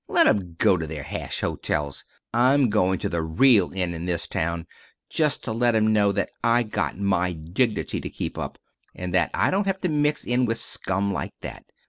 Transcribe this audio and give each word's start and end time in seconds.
Let 0.07 0.25
'em 0.25 0.55
go 0.57 0.77
to 0.77 0.87
their 0.87 1.03
hash 1.03 1.41
hotels. 1.41 2.05
I'm 2.33 2.71
goin' 2.71 2.97
to 2.97 3.07
the 3.07 3.21
real 3.21 3.71
inn 3.71 3.93
in 3.93 4.07
this 4.07 4.25
town 4.25 4.65
just 5.11 5.43
to 5.43 5.51
let 5.51 5.75
'em 5.75 5.93
know 5.93 6.11
that 6.11 6.31
I 6.43 6.63
got 6.63 6.97
my 6.97 7.33
dignity 7.33 8.01
to 8.01 8.09
keep 8.09 8.35
up, 8.35 8.57
and 8.95 9.13
that 9.13 9.29
I 9.35 9.51
don't 9.51 9.67
have 9.67 9.79
to 9.81 9.89
mix 9.89 10.23
in 10.23 10.45
with 10.47 10.57
scum 10.59 11.13
like 11.13 11.33
that. 11.41 11.65